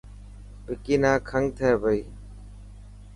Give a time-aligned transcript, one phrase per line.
[0.67, 2.01] وڪي نا کنگ ٿي پئي.